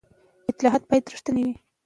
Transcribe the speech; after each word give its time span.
اصلاحات 0.51 0.83
باید 0.89 1.11
رښتیني 1.13 1.41
وي 1.47 1.55